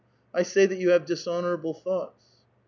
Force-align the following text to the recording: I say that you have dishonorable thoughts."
I 0.33 0.41
say 0.41 0.65
that 0.65 0.79
you 0.79 0.89
have 0.89 1.05
dishonorable 1.05 1.75
thoughts." 1.75 2.25